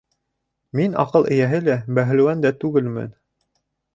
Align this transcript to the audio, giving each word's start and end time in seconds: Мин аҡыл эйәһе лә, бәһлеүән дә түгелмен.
Мин 0.79 0.95
аҡыл 1.03 1.27
эйәһе 1.35 1.59
лә, 1.67 1.77
бәһлеүән 1.99 2.43
дә 2.47 2.53
түгелмен. 2.63 3.13